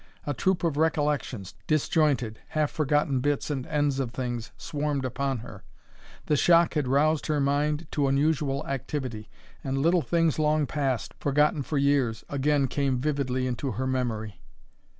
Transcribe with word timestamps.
A 0.25 0.33
troop 0.33 0.63
of 0.63 0.77
recollections, 0.77 1.53
disjointed, 1.67 2.39
half 2.47 2.71
forgotten 2.71 3.19
bits 3.19 3.51
and 3.51 3.67
ends 3.67 3.99
of 3.99 4.09
things 4.09 4.51
swarmed 4.57 5.05
upon 5.05 5.37
her. 5.45 5.63
The 6.25 6.35
shock 6.35 6.73
had 6.73 6.87
roused 6.87 7.27
her 7.27 7.39
mind 7.39 7.85
to 7.91 8.07
unusual 8.07 8.65
activity, 8.65 9.29
and 9.63 9.77
little 9.77 10.01
things 10.01 10.39
long 10.39 10.65
past, 10.65 11.13
forgotten 11.19 11.61
for 11.61 11.77
years, 11.77 12.23
again 12.29 12.67
came 12.67 12.97
vividly 12.97 13.45
into 13.45 13.73
her 13.73 13.85
memory. 13.85 14.41